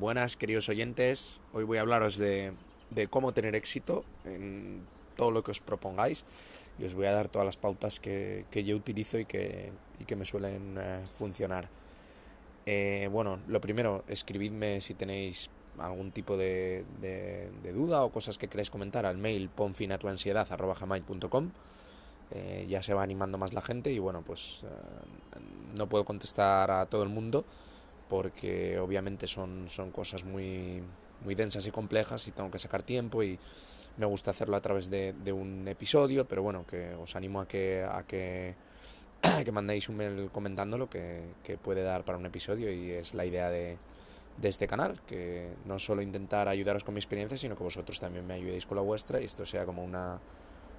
Buenas, 0.00 0.36
queridos 0.36 0.70
oyentes. 0.70 1.42
Hoy 1.52 1.64
voy 1.64 1.76
a 1.76 1.82
hablaros 1.82 2.16
de, 2.16 2.54
cómo 3.10 3.34
tener 3.34 3.54
éxito 3.54 4.06
en 4.24 4.86
todo 5.16 5.30
lo 5.30 5.44
que 5.44 5.50
os 5.50 5.60
propongáis 5.60 6.24
y 6.78 6.86
os 6.86 6.94
voy 6.94 7.04
a 7.04 7.12
dar 7.12 7.28
todas 7.28 7.44
las 7.44 7.58
pautas 7.58 8.00
que, 8.00 8.46
yo 8.52 8.74
utilizo 8.74 9.18
y 9.18 9.26
que, 9.26 9.70
y 10.00 10.06
que 10.06 10.16
me 10.16 10.24
suelen 10.24 10.78
eh, 10.78 11.04
funcionar. 11.18 11.68
Eh, 12.64 13.10
bueno, 13.12 13.40
lo 13.48 13.60
primero, 13.60 14.02
escribidme 14.08 14.80
si 14.80 14.94
tenéis 14.94 15.50
algún 15.78 16.10
tipo 16.10 16.38
de, 16.38 16.86
duda 17.74 18.02
o 18.02 18.10
cosas 18.10 18.38
que 18.38 18.48
queréis 18.48 18.70
comentar 18.70 19.04
al 19.04 19.18
mail 19.18 19.50
ponfinatuansiedad.com. 19.50 21.50
Eh, 22.30 22.66
ya 22.66 22.82
se 22.82 22.94
va 22.94 23.02
animando 23.02 23.36
más 23.36 23.52
la 23.52 23.60
gente 23.60 23.92
y 23.92 23.98
bueno, 23.98 24.22
pues 24.22 24.64
eh, 24.64 24.68
no 25.76 25.86
puedo 25.86 26.06
contestar 26.06 26.70
a 26.70 26.86
todo 26.86 27.02
el 27.02 27.10
mundo 27.10 27.44
porque 28.08 28.78
obviamente 28.78 29.26
son, 29.26 29.68
son 29.68 29.90
cosas 29.90 30.24
muy, 30.24 30.82
muy 31.24 31.34
densas 31.34 31.66
y 31.66 31.70
complejas 31.70 32.26
y 32.28 32.32
tengo 32.32 32.50
que 32.50 32.58
sacar 32.58 32.82
tiempo 32.82 33.22
y 33.22 33.38
me 33.96 34.06
gusta 34.06 34.30
hacerlo 34.30 34.56
a 34.56 34.60
través 34.60 34.90
de, 34.90 35.12
de 35.12 35.32
un 35.32 35.66
episodio, 35.68 36.26
pero 36.26 36.42
bueno, 36.42 36.66
que 36.66 36.94
os 36.94 37.14
animo 37.16 37.40
a 37.40 37.48
que, 37.48 37.84
a 37.84 38.02
que, 38.04 38.54
a 39.22 39.42
que 39.44 39.52
mandéis 39.52 39.88
un 39.88 39.96
mail 39.96 40.30
comentándolo 40.32 40.88
que, 40.88 41.22
que 41.44 41.58
puede 41.58 41.82
dar 41.82 42.04
para 42.04 42.18
un 42.18 42.26
episodio 42.26 42.72
y 42.72 42.90
es 42.90 43.14
la 43.14 43.24
idea 43.24 43.50
de, 43.50 43.78
de 44.38 44.48
este 44.48 44.66
canal, 44.66 45.00
que 45.06 45.54
no 45.64 45.78
solo 45.78 46.02
intentar 46.02 46.48
ayudaros 46.48 46.84
con 46.84 46.94
mi 46.94 46.98
experiencia, 46.98 47.36
sino 47.36 47.56
que 47.56 47.62
vosotros 47.62 48.00
también 48.00 48.26
me 48.26 48.34
ayudéis 48.34 48.66
con 48.66 48.76
la 48.76 48.82
vuestra 48.82 49.20
y 49.20 49.24
esto 49.24 49.44
sea 49.44 49.66
como 49.66 49.84
una, 49.84 50.18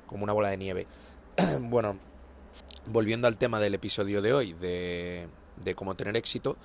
como 0.07 0.23
una 0.23 0.33
bola 0.33 0.49
de 0.49 0.57
nieve. 0.57 0.87
bueno, 1.61 1.97
volviendo 2.87 3.27
al 3.27 3.37
tema 3.37 3.59
del 3.59 3.75
episodio 3.75 4.21
de 4.21 4.33
hoy, 4.33 4.53
de, 4.53 5.27
de 5.63 5.75
cómo 5.75 5.95
tener 5.95 6.15
éxito, 6.17 6.57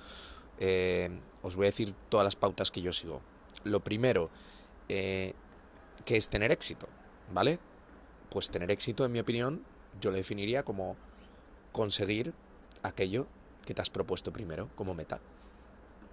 eh, 0.59 1.09
os 1.41 1.55
voy 1.55 1.65
a 1.65 1.71
decir 1.71 1.93
todas 2.09 2.23
las 2.23 2.35
pautas 2.35 2.71
que 2.71 2.81
yo 2.81 2.93
sigo. 2.93 3.21
Lo 3.63 3.81
primero, 3.81 4.29
eh, 4.87 5.33
¿qué 6.05 6.17
es 6.17 6.29
tener 6.29 6.51
éxito? 6.51 6.87
¿Vale? 7.33 7.59
Pues 8.29 8.49
tener 8.51 8.71
éxito, 8.71 9.05
en 9.05 9.11
mi 9.11 9.19
opinión, 9.19 9.63
yo 9.99 10.11
lo 10.11 10.17
definiría 10.17 10.63
como 10.63 10.95
conseguir 11.71 12.33
aquello 12.83 13.27
que 13.65 13.73
te 13.73 13.81
has 13.81 13.89
propuesto 13.89 14.31
primero 14.31 14.69
como 14.75 14.93
meta. 14.93 15.19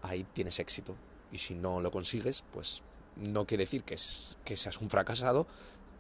Ahí 0.03 0.25
tienes 0.33 0.59
éxito. 0.59 0.97
Y 1.33 1.39
si 1.39 1.55
no 1.55 1.81
lo 1.81 1.91
consigues, 1.91 2.45
pues 2.53 2.83
no 3.17 3.47
quiere 3.47 3.65
decir 3.65 3.83
que, 3.83 3.97
que 4.45 4.57
seas 4.57 4.81
un 4.81 4.91
fracasado, 4.91 5.47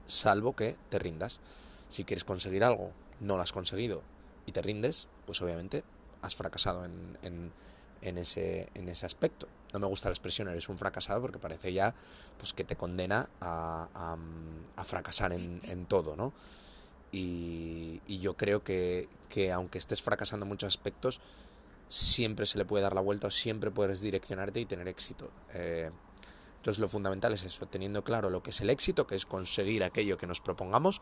salvo 0.07 0.55
que 0.55 0.77
te 0.89 0.99
rindas. 0.99 1.41
Si 1.89 2.05
quieres 2.05 2.25
conseguir 2.25 2.65
algo, 2.65 2.93
no 3.21 3.37
lo 3.37 3.43
has 3.43 3.53
conseguido 3.53 4.03
y 4.47 4.53
te 4.53 4.63
rindes, 4.63 5.09
pues 5.27 5.43
obviamente 5.43 5.83
has 6.23 6.35
fracasado 6.35 6.85
en, 6.85 7.53
en, 8.03 8.19
ese, 8.19 8.69
en 8.75 8.89
ese 8.89 9.07
aspecto. 9.07 9.49
No 9.73 9.81
me 9.81 9.87
gusta 9.87 10.09
la 10.09 10.13
expresión 10.13 10.49
eres 10.49 10.69
un 10.69 10.79
fracasado 10.79 11.21
porque 11.21 11.39
parece 11.39 11.73
ya 11.73 11.95
pues 12.39 12.53
que 12.53 12.65
te 12.65 12.77
condena 12.77 13.29
a, 13.41 13.89
a, 13.95 14.17
a 14.81 14.85
fracasar 14.85 15.33
en, 15.33 15.61
en, 15.65 15.87
todo, 15.87 16.17
¿no? 16.17 16.33
Y, 17.13 18.01
y 18.07 18.19
yo 18.21 18.37
creo 18.37 18.63
que, 18.63 19.09
que, 19.29 19.53
aunque 19.53 19.79
estés 19.79 20.03
fracasando 20.03 20.45
en 20.45 20.49
muchos 20.49 20.69
aspectos, 20.69 21.21
siempre 21.89 22.47
se 22.47 22.59
le 22.59 22.65
puede 22.65 22.83
dar 22.83 22.95
la 22.95 23.01
vuelta 23.01 23.29
o 23.29 23.31
siempre 23.31 23.71
puedes 23.71 24.01
direccionarte 24.01 24.61
y 24.61 24.67
tener 24.67 24.89
éxito. 24.89 25.31
Eh, 25.55 25.91
entonces 26.59 26.81
lo 26.81 26.89
fundamental 26.89 27.33
es 27.33 27.45
eso, 27.45 27.67
teniendo 27.67 28.03
claro 28.03 28.29
lo 28.29 28.43
que 28.43 28.51
es 28.51 28.61
el 28.61 28.71
éxito, 28.71 29.07
que 29.07 29.15
es 29.15 29.25
conseguir 29.25 29.85
aquello 29.85 30.19
que 30.19 30.27
nos 30.27 30.41
propongamos. 30.41 31.01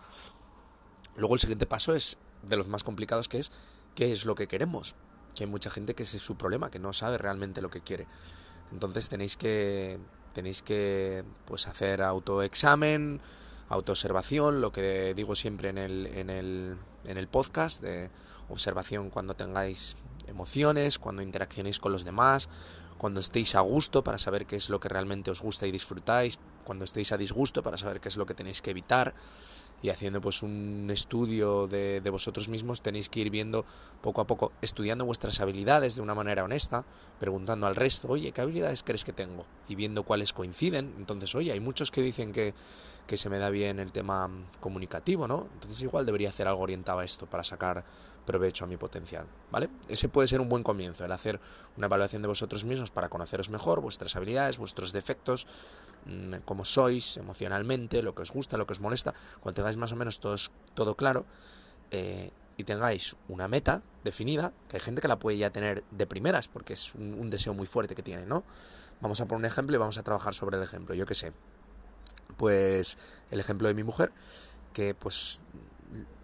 Luego 1.17 1.35
el 1.35 1.41
siguiente 1.41 1.67
paso 1.67 1.95
es 1.95 2.19
de 2.43 2.57
los 2.57 2.69
más 2.69 2.85
complicados, 2.85 3.29
que 3.29 3.39
es 3.39 3.51
qué 3.95 4.13
es 4.13 4.27
lo 4.27 4.35
que 4.35 4.47
queremos. 4.47 4.95
Que 5.35 5.45
hay 5.45 5.51
mucha 5.51 5.71
gente 5.71 5.95
que 5.95 6.05
ese 6.05 6.19
es 6.19 6.23
su 6.23 6.37
problema, 6.37 6.71
que 6.71 6.79
no 6.79 6.93
sabe 6.93 7.19
realmente 7.19 7.61
lo 7.61 7.71
que 7.71 7.81
quiere. 7.81 8.07
Entonces 8.73 9.09
tenéis 9.09 9.37
que 9.37 9.99
tenéis 10.33 10.63
que 10.63 11.25
pues 11.47 11.67
hacer 11.67 12.03
autoexamen, 12.03 13.21
autoobservación, 13.69 14.61
lo 14.61 14.73
que 14.73 15.15
digo 15.15 15.35
siempre 15.35 15.71
en 15.71 15.79
el, 15.79 16.07
en 16.07 16.29
el, 16.29 16.77
en 17.05 17.17
el 17.17 17.29
podcast, 17.29 17.81
de 17.83 18.11
observación 18.49 19.11
cuando 19.11 19.35
tengáis 19.35 19.97
emociones, 20.27 20.99
cuando 20.99 21.23
interaccionéis 21.23 21.79
con 21.79 21.93
los 21.93 22.05
demás, 22.05 22.49
cuando 22.99 23.21
estéis 23.21 23.55
a 23.55 23.61
gusto 23.61 24.05
para 24.05 24.19
saber 24.19 24.45
qué 24.47 24.57
es 24.57 24.69
lo 24.69 24.81
que 24.81 24.89
realmente 24.89 25.31
os 25.31 25.41
gusta 25.41 25.67
y 25.67 25.73
disfrutáis, 25.73 26.39
cuando 26.65 26.85
estéis 26.85 27.13
a 27.13 27.17
disgusto 27.17 27.63
para 27.63 27.79
saber 27.79 28.01
qué 28.01 28.09
es 28.09 28.17
lo 28.17 28.27
que 28.27 28.35
tenéis 28.35 28.61
que 28.61 28.71
evitar 28.71 29.15
y 29.85 29.91
haciendo 29.91 30.23
pues 30.23 30.43
un 30.43 30.89
estudio 30.91 31.67
de, 31.67 32.01
de, 32.01 32.09
vosotros 32.09 32.49
mismos 32.49 32.81
tenéis 32.81 33.11
que 33.11 33.21
ir 33.21 33.29
viendo 33.29 33.67
poco 34.01 34.23
a 34.23 34.27
poco, 34.27 34.51
estudiando 34.63 35.05
vuestras 35.05 35.41
habilidades 35.41 35.95
de 35.95 36.01
una 36.01 36.15
manera 36.15 36.43
honesta, 36.43 36.87
preguntando 37.21 37.67
al 37.67 37.77
resto, 37.77 38.09
oye, 38.09 38.33
¿qué 38.33 38.41
habilidades 38.41 38.83
crees 38.83 39.05
que 39.05 39.13
tengo? 39.13 39.45
Y 39.69 39.75
viendo 39.75 40.03
cuáles 40.05 40.33
coinciden. 40.33 40.95
Entonces, 40.97 41.35
oye, 41.35 41.53
hay 41.53 41.61
muchos 41.61 41.91
que 41.91 42.01
dicen 42.01 42.33
que, 42.33 42.55
que 43.07 43.19
se 43.19 43.29
me 43.29 43.37
da 43.37 43.51
bien 43.51 43.79
el 43.79 43.93
tema 43.93 44.31
comunicativo, 44.59 45.29
¿no? 45.29 45.49
Entonces 45.53 45.83
igual 45.83 46.07
debería 46.07 46.31
hacer 46.31 46.49
algo 46.49 46.63
orientado 46.63 47.01
a 47.01 47.05
esto 47.05 47.27
para 47.27 47.45
sacar 47.45 47.85
provecho 48.25 48.65
a 48.65 48.67
mi 48.67 48.77
potencial, 48.77 49.27
¿vale? 49.51 49.69
Ese 49.89 50.09
puede 50.09 50.29
ser 50.29 50.41
un 50.41 50.49
buen 50.49 50.63
comienzo, 50.63 51.05
el 51.05 51.13
hacer 51.13 51.41
una 51.77 51.87
evaluación 51.87 52.23
de 52.23 52.29
vosotros 52.29 52.65
mismos 52.65 52.91
para 52.91 53.09
conoceros 53.09 53.51
mejor, 53.51 53.81
vuestras 53.81 54.17
habilidades, 54.17 54.59
vuestros 54.59 54.93
defectos, 54.93 55.47
mmm, 56.07 56.37
cómo 56.45 56.65
sois 56.65 57.17
emocionalmente, 57.17 58.03
lo 58.03 58.15
que 58.15 58.23
os 58.23 58.33
gusta, 58.33 58.57
lo 58.57 58.67
que 58.67 58.73
os 58.73 58.81
molesta, 58.81 59.15
cuando 59.41 59.57
tengáis 59.57 59.77
más 59.77 59.93
o 59.93 59.97
menos 59.97 60.21
todo, 60.21 60.37
todo 60.75 60.95
claro 60.95 61.25
eh, 61.91 62.31
y 62.57 62.65
tengáis 62.65 63.17
una 63.29 63.49
meta 63.49 63.83
definida, 64.05 64.53
que 64.69 64.77
hay 64.77 64.81
gente 64.81 65.01
que 65.01 65.09
la 65.09 65.19
puede 65.19 65.39
ya 65.39 65.51
tener 65.51 65.85
de 65.91 66.07
primeras, 66.07 66.49
porque 66.49 66.73
es 66.73 66.95
un, 66.95 67.15
un 67.15 67.31
deseo 67.31 67.55
muy 67.55 67.67
fuerte 67.67 67.95
que 67.95 68.03
tiene, 68.03 68.27
¿no? 68.27 68.45
Vamos 69.01 69.21
a 69.21 69.27
poner 69.27 69.41
un 69.41 69.45
ejemplo 69.47 69.77
y 69.77 69.79
vamos 69.79 69.99
a 69.99 70.03
trabajar 70.03 70.35
sobre 70.35 70.57
el 70.57 70.63
ejemplo, 70.63 70.95
yo 70.95 71.05
qué 71.05 71.15
sé, 71.15 71.33
pues 72.37 72.99
el 73.31 73.41
ejemplo 73.41 73.69
de 73.69 73.75
mi 73.75 73.83
mujer, 73.83 74.13
que 74.73 74.95
pues 74.95 75.41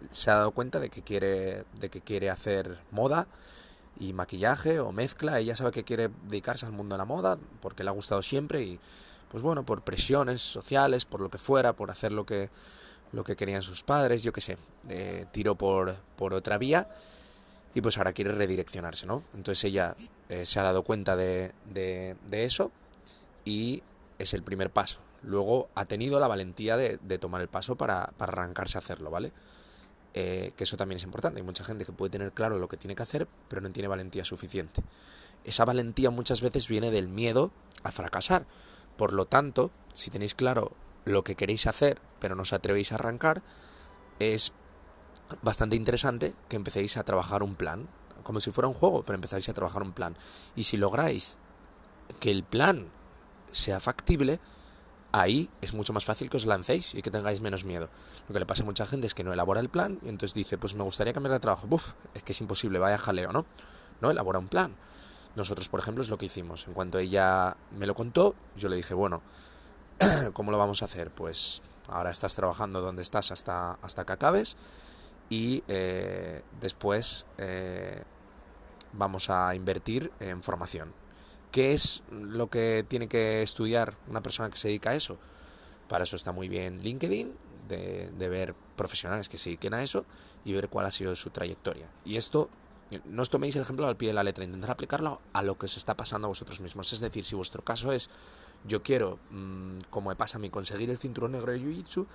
se 0.09 0.31
ha 0.31 0.35
dado 0.35 0.51
cuenta 0.51 0.79
de 0.79 0.89
que 0.89 1.01
quiere, 1.01 1.65
de 1.79 1.89
que 1.89 2.01
quiere 2.01 2.29
hacer 2.29 2.79
moda 2.91 3.27
y 3.99 4.13
maquillaje 4.13 4.79
o 4.79 4.91
mezcla. 4.91 5.39
Ella 5.39 5.55
sabe 5.55 5.71
que 5.71 5.83
quiere 5.83 6.09
dedicarse 6.27 6.65
al 6.65 6.71
mundo 6.71 6.95
de 6.95 6.99
la 6.99 7.05
moda 7.05 7.37
porque 7.61 7.83
le 7.83 7.89
ha 7.89 7.93
gustado 7.93 8.21
siempre 8.21 8.61
y 8.61 8.79
pues 9.29 9.43
bueno, 9.43 9.65
por 9.65 9.81
presiones 9.81 10.41
sociales, 10.41 11.05
por 11.05 11.21
lo 11.21 11.29
que 11.29 11.37
fuera, 11.37 11.73
por 11.73 11.89
hacer 11.89 12.11
lo 12.11 12.25
que, 12.25 12.49
lo 13.13 13.23
que 13.23 13.37
querían 13.37 13.61
sus 13.61 13.81
padres, 13.83 14.23
yo 14.23 14.33
qué 14.33 14.41
sé, 14.41 14.57
eh, 14.89 15.25
tiró 15.31 15.55
por, 15.55 15.95
por 16.17 16.33
otra 16.33 16.57
vía 16.57 16.89
y 17.73 17.79
pues 17.79 17.97
ahora 17.97 18.11
quiere 18.11 18.33
redireccionarse, 18.33 19.05
¿no? 19.05 19.23
Entonces 19.33 19.63
ella 19.63 19.95
eh, 20.27 20.45
se 20.45 20.59
ha 20.59 20.63
dado 20.63 20.83
cuenta 20.83 21.15
de, 21.15 21.53
de, 21.73 22.17
de, 22.27 22.43
eso 22.43 22.71
y 23.45 23.83
es 24.19 24.33
el 24.33 24.43
primer 24.43 24.69
paso. 24.69 24.99
Luego 25.23 25.69
ha 25.75 25.85
tenido 25.85 26.19
la 26.19 26.27
valentía 26.27 26.77
de, 26.77 26.97
tomar 27.19 27.41
el 27.41 27.47
paso 27.47 27.75
para, 27.75 28.07
para 28.17 28.33
arrancarse 28.33 28.77
a 28.77 28.79
hacerlo, 28.79 29.11
¿vale? 29.11 29.31
eh, 30.13 30.51
que 30.55 30.63
eso 30.63 30.77
también 30.77 30.97
es 30.97 31.03
importante. 31.03 31.39
Hay 31.39 31.45
mucha 31.45 31.63
gente 31.63 31.85
que 31.85 31.91
puede 31.91 32.09
tener 32.09 32.31
claro 32.31 32.57
lo 32.57 32.67
que 32.67 32.77
tiene 32.77 32.95
que 32.95 33.03
hacer, 33.03 33.27
pero 33.47 33.61
no 33.61 33.71
tiene 33.71 33.87
valentía 33.87 34.25
suficiente. 34.25 34.83
Esa 35.43 35.65
valentía 35.65 36.09
muchas 36.09 36.41
veces 36.41 36.67
viene 36.67 36.91
del 36.91 37.07
miedo 37.07 37.51
a 37.83 37.91
fracasar. 37.91 38.45
Por 38.97 39.13
lo 39.13 39.25
tanto, 39.25 39.71
si 39.93 40.09
tenéis 40.09 40.35
claro 40.35 40.73
lo 41.05 41.23
que 41.23 41.35
queréis 41.35 41.65
hacer, 41.67 41.99
pero 42.19 42.35
no 42.35 42.43
os 42.43 42.53
atrevéis 42.53 42.91
a 42.91 42.95
arrancar, 42.95 43.41
es 44.19 44.53
bastante 45.41 45.75
interesante 45.75 46.35
que 46.49 46.57
empecéis 46.57 46.97
a 46.97 47.03
trabajar 47.03 47.41
un 47.41 47.55
plan, 47.55 47.87
como 48.23 48.39
si 48.39 48.51
fuera 48.51 48.67
un 48.67 48.73
juego, 48.73 49.03
pero 49.03 49.15
empezáis 49.15 49.47
a 49.49 49.53
trabajar 49.53 49.81
un 49.81 49.93
plan. 49.93 50.15
Y 50.55 50.63
si 50.63 50.77
lográis 50.77 51.37
que 52.19 52.29
el 52.29 52.43
plan 52.43 52.89
sea 53.51 53.79
factible, 53.79 54.39
ahí 55.11 55.49
es 55.61 55.73
mucho 55.73 55.93
más 55.93 56.05
fácil 56.05 56.29
que 56.29 56.37
os 56.37 56.45
lancéis 56.45 56.95
y 56.95 57.01
que 57.01 57.11
tengáis 57.11 57.41
menos 57.41 57.65
miedo. 57.65 57.89
Lo 58.27 58.33
que 58.33 58.39
le 58.39 58.45
pasa 58.45 58.63
a 58.63 58.65
mucha 58.65 58.85
gente 58.85 59.07
es 59.07 59.13
que 59.13 59.23
no 59.23 59.33
elabora 59.33 59.59
el 59.59 59.69
plan 59.69 59.99
y 60.03 60.09
entonces 60.09 60.33
dice, 60.33 60.57
pues 60.57 60.75
me 60.75 60.83
gustaría 60.83 61.13
cambiar 61.13 61.33
de 61.33 61.39
trabajo. 61.39 61.67
Uf, 61.69 61.93
es 62.13 62.23
que 62.23 62.31
es 62.31 62.41
imposible, 62.41 62.79
vaya 62.79 62.97
jaleo, 62.97 63.31
¿no? 63.31 63.45
No 63.99 64.11
elabora 64.11 64.39
un 64.39 64.47
plan. 64.47 64.75
Nosotros, 65.35 65.69
por 65.69 65.79
ejemplo, 65.79 66.03
es 66.03 66.09
lo 66.09 66.17
que 66.17 66.25
hicimos. 66.25 66.67
En 66.67 66.73
cuanto 66.73 66.99
ella 66.99 67.55
me 67.77 67.85
lo 67.85 67.95
contó, 67.95 68.35
yo 68.57 68.69
le 68.69 68.75
dije, 68.75 68.93
bueno, 68.93 69.21
¿cómo 70.33 70.51
lo 70.51 70.57
vamos 70.57 70.81
a 70.81 70.85
hacer? 70.85 71.11
Pues 71.11 71.61
ahora 71.87 72.11
estás 72.11 72.35
trabajando 72.35 72.81
donde 72.81 73.01
estás 73.01 73.31
hasta, 73.31 73.73
hasta 73.81 74.05
que 74.05 74.13
acabes 74.13 74.57
y 75.29 75.63
eh, 75.67 76.43
después 76.59 77.25
eh, 77.37 78.03
vamos 78.93 79.29
a 79.29 79.55
invertir 79.55 80.11
en 80.19 80.43
formación. 80.43 81.00
¿Qué 81.51 81.73
es 81.73 82.03
lo 82.09 82.49
que 82.49 82.85
tiene 82.87 83.07
que 83.07 83.41
estudiar 83.41 83.97
una 84.07 84.21
persona 84.21 84.49
que 84.49 84.57
se 84.57 84.69
dedica 84.69 84.91
a 84.91 84.95
eso? 84.95 85.17
Para 85.89 86.03
eso 86.03 86.15
está 86.15 86.31
muy 86.31 86.47
bien 86.47 86.81
LinkedIn, 86.81 87.33
de, 87.67 88.29
ver 88.29 88.53
profesionales 88.75 89.29
que 89.29 89.37
se 89.37 89.49
dediquen 89.49 89.73
a 89.73 89.83
eso 89.83 90.05
y 90.43 90.53
ver 90.53 90.69
cuál 90.69 90.85
ha 90.85 90.91
sido 90.91 91.15
su 91.15 91.29
trayectoria. 91.29 91.89
Y 92.05 92.17
esto, 92.17 92.49
no 93.05 93.21
os 93.21 93.29
toméis 93.29 93.55
el 93.55 93.61
ejemplo 93.61 93.87
al 93.87 93.97
pie 93.97 94.09
de 94.09 94.13
la 94.13 94.23
letra, 94.23 94.43
intentar 94.43 94.71
aplicarlo 94.71 95.21
a 95.33 95.43
lo 95.43 95.57
que 95.57 95.65
os 95.65 95.77
está 95.77 95.95
pasando 95.95 96.27
a 96.27 96.29
vosotros 96.29 96.59
mismos. 96.59 96.91
Es 96.93 96.99
decir, 96.99 97.23
si 97.23 97.35
vuestro 97.35 97.63
caso 97.63 97.91
es, 97.91 98.09
yo 98.65 98.83
quiero, 98.83 99.19
mmm, 99.29 99.79
como 99.89 100.09
me 100.09 100.15
pasa 100.15 100.37
a 100.37 100.39
mí, 100.39 100.49
conseguir 100.49 100.89
el 100.89 100.97
cinturón 100.97 101.33
negro 101.33 101.51
de 101.51 101.59
Jiu-Jitsu, 101.59 102.07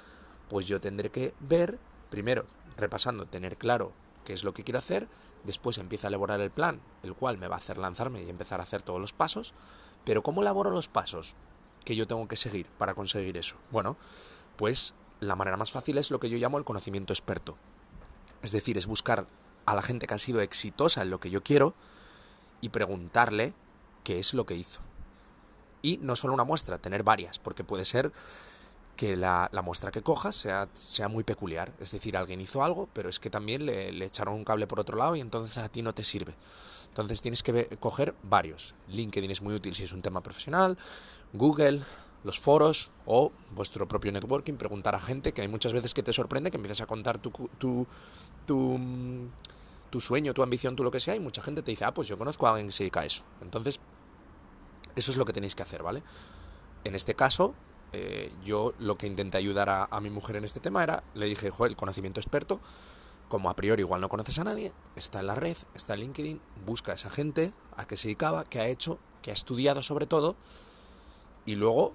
pues 0.49 0.67
yo 0.67 0.81
tendré 0.81 1.11
que 1.11 1.35
ver, 1.41 1.79
primero, 2.11 2.47
repasando, 2.77 3.27
tener 3.27 3.56
claro 3.56 3.93
qué 4.25 4.33
es 4.33 4.44
lo 4.44 4.53
que 4.55 4.65
quiero 4.65 4.79
hacer, 4.79 5.09
después 5.44 5.79
empieza 5.79 6.06
a 6.06 6.11
elaborar 6.11 6.41
el 6.41 6.50
plan, 6.50 6.81
el 7.03 7.15
cual 7.15 7.38
me 7.38 7.49
va 7.49 7.56
a 7.56 7.59
hacer 7.59 7.79
lanzarme 7.79 8.23
y 8.23 8.29
empezar 8.31 8.61
a 8.61 8.65
hacer 8.65 8.83
todos 8.83 9.00
los 9.00 9.12
pasos, 9.12 9.55
Pero 10.05 10.23
¿cómo 10.23 10.41
elaboro 10.41 10.71
los 10.71 10.87
pasos 10.87 11.35
que 11.85 11.97
yo 11.97 12.06
tengo 12.06 12.29
que 12.29 12.37
seguir 12.37 12.67
para 12.79 12.94
conseguir 12.94 13.37
eso? 13.37 13.56
Bueno, 13.73 13.97
pues 14.56 14.94
la 15.19 15.35
manera 15.35 15.56
más 15.56 15.73
fácil 15.73 15.99
es 15.99 16.12
lo 16.12 16.21
que 16.21 16.31
yo 16.31 16.38
llamo 16.38 16.59
el 16.59 16.65
conocimiento 16.65 17.12
experto. 17.12 17.56
Es 18.41 18.53
decir, 18.53 18.79
es 18.79 18.87
buscar 18.87 19.27
a 19.67 19.75
la 19.75 19.83
gente 19.83 20.06
que 20.06 20.15
ha 20.15 20.19
sido 20.19 20.41
exitosa 20.41 21.03
en 21.03 21.11
lo 21.11 21.19
que 21.19 21.31
yo 21.31 21.43
quiero 21.43 21.75
y 22.61 22.69
preguntarle 22.69 23.55
qué 24.05 24.21
es 24.21 24.33
lo 24.33 24.47
que 24.47 24.55
hizo. 24.55 24.81
Y 25.83 25.99
no 25.99 26.15
solo 26.15 26.35
una 26.35 26.44
muestra, 26.44 26.79
tener 26.79 27.03
varias, 27.03 27.41
porque 27.41 27.65
puede 27.65 27.85
ser 27.85 28.12
que 28.96 29.16
la, 29.16 29.50
muestra 29.64 29.90
que 29.90 30.02
cojas 30.02 30.34
sea, 30.34 31.08
muy 31.08 31.25
peculiar. 31.25 31.72
Es 31.78 31.93
decir, 31.93 32.16
alguien 32.16 32.40
hizo 32.40 32.64
algo, 32.64 32.88
pero 32.93 33.08
es 33.08 33.20
que 33.20 33.31
también 33.31 33.66
le, 33.66 34.04
echaron 34.04 34.34
un 34.34 34.44
cable 34.44 34.66
por 34.66 34.81
otro 34.81 34.96
lado 34.96 35.14
y 35.16 35.20
entonces 35.20 35.58
a 35.58 35.69
ti 35.69 35.82
no 35.82 35.94
te 35.94 36.02
sirve. 36.02 36.34
Entonces 36.88 37.20
tienes 37.20 37.43
que 37.43 37.76
coger 37.78 38.14
varios. 38.22 38.75
LinkedIn 38.88 39.31
es 39.31 39.43
muy 39.43 39.54
útil 39.54 39.75
si 39.75 39.84
es 39.84 39.93
un 39.93 40.02
tema 40.02 40.22
profesional, 40.22 40.78
Google, 41.32 41.82
los 42.25 42.40
foros 42.40 42.93
o 43.04 43.32
vuestro 43.54 43.87
propio 43.87 44.10
networking, 44.12 44.54
preguntar 44.54 44.94
a 44.94 45.00
gente, 45.00 45.32
que 45.32 45.42
hay 45.42 45.49
muchas 45.49 45.72
veces 45.72 45.92
que 45.92 46.02
te 46.02 46.12
sorprende 46.12 46.50
que 46.50 46.56
empiezas 46.56 46.81
a 46.81 46.87
contar 46.87 47.19
tu, 47.19 47.31
tu, 47.58 47.87
tu, 48.46 48.81
tu 49.90 50.00
sueño, 50.00 50.32
tu 50.32 50.42
ambición, 50.42 50.75
tu 50.75 50.82
lo 50.82 50.90
que 50.90 51.00
sea, 51.00 51.14
y 51.14 51.20
mucha 51.20 51.42
gente 51.42 51.62
te 51.62 51.70
dice, 51.70 51.84
ah, 51.84 51.92
pues 51.92 52.08
yo 52.08 52.16
conozco 52.16 52.46
a 52.46 52.50
alguien 52.50 52.69
que 52.69 52.72
se 52.72 52.84
dedica 52.84 53.00
a 53.00 53.04
eso. 53.04 53.22
Entonces, 53.42 53.78
eso 54.96 55.10
es 55.10 55.19
lo 55.19 55.26
que 55.26 55.34
tenéis 55.34 55.54
que 55.54 55.62
hacer, 55.62 55.82
¿vale? 55.82 56.02
En 56.84 56.94
este 56.94 57.14
caso, 57.14 57.54
eh, 57.98 58.31
yo 58.44 58.75
lo 58.78 58.98
que 58.98 59.06
intenté 59.06 59.38
ayudar 59.38 59.88
a, 59.90 60.00
mi 60.00 60.10
mujer 60.10 60.37
en 60.37 60.44
este 60.44 60.60
tema 60.60 60.82
era, 60.82 61.02
le 61.14 61.25
dije, 61.25 61.48
joder, 61.48 61.70
el 61.72 61.76
conocimiento 61.76 62.20
experto, 62.20 62.60
como 63.28 63.48
a 63.48 63.56
priori 63.56 63.81
igual 63.81 64.02
no 64.02 64.10
conoces 64.10 64.38
a 64.38 64.44
nadie, 64.44 64.75
está 64.96 65.20
en 65.20 65.28
la 65.28 65.34
red, 65.34 65.56
está 65.75 65.94
en 65.94 66.00
LinkedIn, 66.00 66.40
busca 66.66 66.93
a 66.93 66.96
esa 66.96 67.08
gente, 67.08 67.54
a 67.75 67.87
qué 67.87 67.96
se 67.96 68.08
dedicaba, 68.08 68.44
qué 68.44 68.60
ha 68.60 68.69
hecho, 68.69 68.98
qué 69.22 69.31
ha 69.31 69.34
estudiado 69.34 69.82
sobre 69.82 70.06
todo, 70.06 70.37
y 71.46 71.54
luego, 71.54 71.94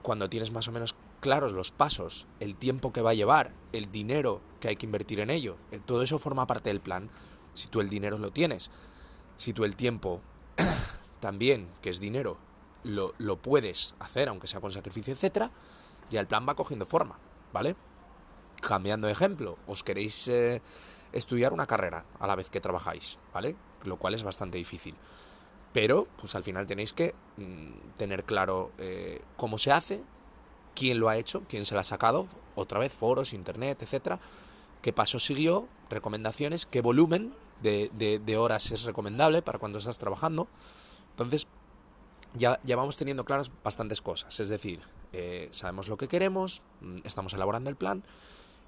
cuando 0.00 0.30
tienes 0.30 0.52
más 0.52 0.68
o 0.68 0.72
menos 0.72 0.94
claros 1.20 1.52
los 1.52 1.70
pasos, 1.70 2.26
el 2.40 2.56
tiempo 2.56 2.90
que 2.94 3.02
va 3.02 3.10
a 3.10 3.14
llevar, 3.14 3.52
el 3.72 3.92
dinero 3.92 4.40
que 4.58 4.68
hay 4.68 4.76
que 4.76 4.86
invertir 4.86 5.20
en 5.20 5.28
ello, 5.28 5.58
eh, 5.70 5.80
todo 5.84 6.02
eso 6.02 6.18
forma 6.18 6.46
parte 6.46 6.70
del 6.70 6.80
plan. 6.80 7.10
Si 7.52 7.68
tú 7.68 7.82
el 7.82 7.90
dinero 7.90 8.16
lo 8.16 8.30
tienes, 8.30 8.70
si 9.36 9.52
tú 9.52 9.64
el 9.64 9.76
tiempo 9.76 10.22
también, 11.20 11.68
que 11.82 11.90
es 11.90 12.00
dinero, 12.00 12.38
lo, 12.84 13.14
lo 13.18 13.36
puedes 13.36 13.94
hacer, 13.98 14.28
aunque 14.28 14.46
sea 14.46 14.60
con 14.60 14.72
sacrificio, 14.72 15.12
etcétera, 15.12 15.50
ya 16.10 16.20
el 16.20 16.26
plan 16.26 16.46
va 16.48 16.54
cogiendo 16.54 16.86
forma, 16.86 17.18
¿vale? 17.52 17.76
Cambiando 18.60 19.06
de 19.06 19.12
ejemplo, 19.12 19.56
os 19.66 19.82
queréis 19.82 20.28
eh, 20.28 20.60
estudiar 21.12 21.52
una 21.52 21.66
carrera 21.66 22.04
a 22.18 22.26
la 22.26 22.34
vez 22.34 22.50
que 22.50 22.60
trabajáis, 22.60 23.18
¿vale? 23.32 23.56
Lo 23.84 23.96
cual 23.96 24.14
es 24.14 24.22
bastante 24.22 24.58
difícil. 24.58 24.94
Pero, 25.72 26.08
pues 26.18 26.34
al 26.34 26.42
final 26.42 26.66
tenéis 26.66 26.92
que 26.92 27.14
mm, 27.36 27.96
tener 27.96 28.24
claro 28.24 28.72
eh, 28.78 29.22
cómo 29.36 29.56
se 29.56 29.72
hace, 29.72 30.02
quién 30.74 30.98
lo 30.98 31.08
ha 31.08 31.16
hecho, 31.16 31.42
quién 31.48 31.64
se 31.64 31.74
lo 31.74 31.80
ha 31.80 31.84
sacado, 31.84 32.26
otra 32.56 32.80
vez 32.80 32.92
foros, 32.92 33.32
internet, 33.32 33.82
etcétera, 33.82 34.18
qué 34.82 34.92
paso 34.92 35.18
siguió, 35.18 35.68
recomendaciones, 35.88 36.66
qué 36.66 36.80
volumen 36.80 37.34
de, 37.62 37.90
de 38.24 38.36
horas 38.38 38.72
es 38.72 38.84
recomendable 38.84 39.42
para 39.42 39.58
cuando 39.58 39.78
estás 39.78 39.98
trabajando. 39.98 40.48
Entonces, 41.10 41.46
ya, 42.34 42.60
ya 42.64 42.76
vamos 42.76 42.96
teniendo 42.96 43.24
claras 43.24 43.50
bastantes 43.64 44.02
cosas. 44.02 44.40
Es 44.40 44.48
decir, 44.48 44.80
eh, 45.12 45.48
sabemos 45.52 45.88
lo 45.88 45.96
que 45.96 46.08
queremos, 46.08 46.62
mm, 46.80 46.98
estamos 47.04 47.34
elaborando 47.34 47.70
el 47.70 47.76
plan, 47.76 48.04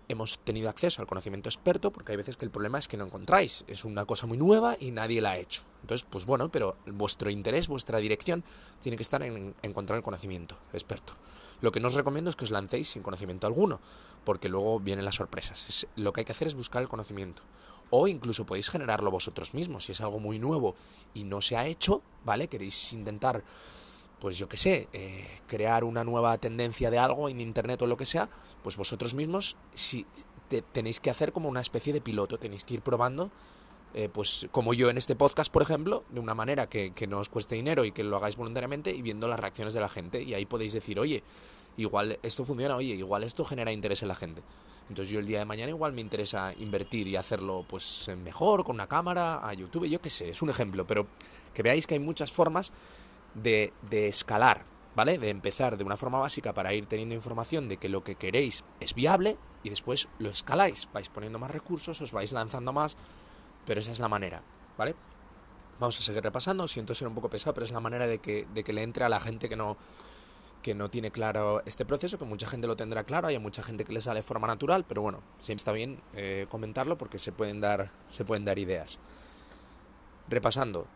hemos 0.09 0.39
tenido 0.39 0.69
acceso 0.69 1.01
al 1.01 1.09
conocimiento 1.09 1.49
experto, 1.49 1.93
porque 1.93 2.13
hay 2.13 2.17
veces 2.19 2.37
que 2.37 2.45
el 2.45 2.51
problema 2.51 2.79
es 2.79 2.89
que 2.89 2.97
no 2.97 3.05
encontráis, 3.05 3.65
es 3.67 3.85
una 3.85 4.05
cosa 4.05 4.27
muy 4.27 4.37
nueva 4.37 4.77
y 4.79 4.91
nadie 4.91 5.21
la 5.21 5.33
ha 5.33 5.39
hecho. 5.39 5.63
Entonces, 5.83 6.07
pues 6.09 6.27
bueno, 6.27 6.51
pero 6.51 6.77
vuestro 6.87 7.31
interés, 7.31 7.69
vuestra 7.69 7.99
dirección, 7.99 8.45
tiene 8.81 8.97
que 8.97 9.03
estar 9.03 9.23
en 9.23 9.55
encontrar 9.63 9.97
el 9.97 10.03
conocimiento 10.03 10.59
experto. 10.73 11.15
Lo 11.61 11.71
que 11.71 11.81
no 11.81 11.89
os 11.89 11.95
recomiendo 11.95 12.29
es 12.29 12.37
que 12.37 12.45
os 12.45 12.51
lancéis 12.51 12.91
sin 12.91 13.03
conocimiento 13.03 13.47
alguno, 13.47 13.81
porque 14.25 14.49
luego 14.49 14.81
vienen 14.81 15.05
las 15.05 15.15
sorpresas. 15.15 15.87
lo 15.97 16.13
que 16.13 16.23
hay 16.23 16.25
que 16.25 16.33
hacer 16.33 16.49
es 16.49 16.55
buscar 16.55 16.83
el 16.83 16.89
conocimiento 16.89 17.43
o 17.95 18.09
incluso 18.09 18.47
podéis 18.47 18.71
generarlo 18.71 19.11
vosotros 19.11 19.53
mismos. 19.53 19.85
Si 19.85 19.93
es 19.93 20.01
algo 20.01 20.19
muy 20.19 20.39
nuevo 20.39 20.75
y 21.13 21.25
no 21.25 21.43
se 21.43 21.59
ha 21.59 21.67
hecho, 21.67 22.01
¿vale? 22.25 22.49
Queréis 22.49 22.95
intentar, 22.95 23.45
pues 24.19 24.39
yo 24.39 24.49
qué 24.49 24.57
sé, 24.57 24.89
eh, 24.95 25.29
crear 25.47 25.85
una 25.85 26.03
nueva 26.03 26.39
tendencia 26.39 26.91
de 26.91 26.99
algo 26.99 27.29
en 27.29 27.39
Internet 27.39 27.83
o 27.83 27.87
lo 27.87 27.99
que 27.99 28.07
sea, 28.07 28.31
pues 28.63 28.79
vosotros 28.79 29.13
mismos 29.13 29.57
si 29.75 30.07
tenéis 30.73 31.01
que 31.01 31.11
hacer 31.11 31.33
como 31.33 31.51
una 31.51 31.61
especie 31.61 31.93
de 31.93 32.01
piloto, 32.01 32.39
tenéis 32.39 32.65
que 32.65 32.75
ir 32.75 32.81
probando. 32.81 33.31
Eh, 33.95 34.09
pues 34.09 34.49
como 34.53 34.73
yo 34.73 34.89
en 34.89 34.97
este 34.97 35.15
podcast, 35.15 35.53
por 35.53 35.61
ejemplo, 35.61 36.03
de 36.09 36.21
una 36.21 36.35
manera 36.35 36.71
que, 36.71 36.93
que 36.95 37.07
no 37.07 37.19
os 37.19 37.29
cueste 37.29 37.57
dinero 37.57 37.85
y 37.85 37.93
que 37.93 38.03
lo 38.05 38.17
hagáis 38.17 38.37
voluntariamente 38.37 38.91
y 38.91 39.03
viendo 39.03 39.29
las 39.29 39.39
reacciones 39.39 39.75
de 39.75 39.81
la 39.81 39.91
gente. 39.91 40.23
Y 40.23 40.33
ahí 40.33 40.47
podéis 40.47 40.73
decir, 40.73 40.99
oye, 40.99 41.23
igual 41.77 42.19
esto 42.23 42.43
funciona, 42.47 42.75
oye, 42.75 42.95
igual 42.95 43.23
esto 43.23 43.45
genera 43.45 43.71
interés 43.71 44.01
en 44.01 44.09
la 44.09 44.15
gente. 44.15 44.43
Entonces 44.89 45.13
yo 45.13 45.21
el 45.21 45.27
día 45.27 45.39
de 45.39 45.45
mañana 45.45 45.71
igual 45.71 45.93
me 45.93 46.01
interesa 46.01 46.53
invertir 46.59 47.07
y 47.09 47.17
hacerlo 47.17 47.65
pues 47.69 48.11
mejor, 48.23 48.65
con 48.65 48.77
una 48.77 48.89
cámara, 48.89 49.47
a 49.47 49.55
YouTube, 49.55 49.87
yo 49.87 50.01
qué 50.01 50.11
sé, 50.11 50.31
es 50.31 50.43
un 50.43 50.51
ejemplo, 50.51 50.87
pero 50.87 51.07
que 51.55 51.63
veáis 51.63 51.87
que 51.87 51.95
hay 51.95 52.01
muchas 52.01 52.31
formas 52.31 52.73
de, 53.35 53.73
de 53.89 54.09
escalar, 54.09 54.65
¿vale? 54.95 55.19
De 55.19 55.31
empezar 55.31 55.77
de 55.77 55.85
una 55.85 55.97
forma 55.97 56.19
básica 56.19 56.53
para 56.53 56.75
ir 56.75 56.87
teniendo 56.87 57.15
información 57.15 57.69
de 57.69 57.77
que 57.77 57.89
lo 57.89 58.05
que 58.05 58.17
queréis 58.17 58.65
es 58.81 58.95
viable 58.95 59.39
y 59.63 59.71
después 59.71 60.09
lo 60.19 60.31
escaláis, 60.31 60.89
vais 60.93 61.09
poniendo 61.09 61.39
más 61.39 61.51
recursos, 61.51 62.01
os 62.01 62.13
vais 62.13 62.33
lanzando 62.33 62.73
más, 62.73 62.97
pero 63.65 63.81
esa 63.81 63.93
es 63.93 64.01
la 64.01 64.09
manera, 64.09 64.43
¿vale? 64.77 64.95
Vamos 65.79 65.99
a 65.99 66.03
seguir 66.03 66.23
repasando, 66.23 66.69
siento 66.69 66.95
ser 66.95 67.09
un 67.09 67.15
poco 67.15 67.31
pesado, 67.31 67.55
pero 67.55 67.65
es 67.65 67.73
la 67.73 67.81
manera 67.81 68.07
de 68.07 68.19
que, 68.19 68.47
de 68.53 68.63
que 68.63 68.73
le 68.73 68.83
entre 68.83 69.05
a 69.05 69.09
la 69.09 69.21
gente 69.21 69.49
que 69.49 69.57
no, 69.57 69.77
que 70.63 70.75
no 70.75 70.89
tiene 70.89 71.11
claro 71.11 71.63
este 71.67 71.85
proceso, 71.85 72.19
que 72.19 72.25
mucha 72.25 72.47
gente 72.47 72.67
lo 72.67 72.77
tendrá 72.77 73.05
claro, 73.05 73.29
hay 73.29 73.39
mucha 73.39 73.63
gente 73.63 73.85
que 73.85 73.93
le 73.93 74.01
sale 74.01 74.21
de 74.21 74.23
forma 74.23 74.47
natural, 74.47 74.85
pero 74.87 75.03
bueno, 75.03 75.21
siempre 75.39 75.61
está 75.61 75.73
bien 75.73 76.01
eh, 76.15 76.47
comentarlo 76.49 76.97
porque 76.97 77.19
se 77.19 77.33
pueden, 77.33 77.61
dar, 77.61 77.91
se 78.09 78.25
pueden 78.25 78.45
dar 78.45 78.59
ideas. 78.59 78.99
Repasando, 80.29 80.87